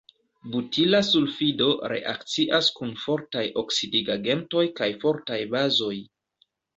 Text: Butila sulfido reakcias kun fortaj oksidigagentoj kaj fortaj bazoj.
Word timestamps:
Butila 0.53 0.99
sulfido 1.09 1.67
reakcias 1.91 2.69
kun 2.79 2.93
fortaj 3.01 3.43
oksidigagentoj 3.63 4.63
kaj 4.81 4.89
fortaj 5.05 5.39
bazoj. 5.53 5.93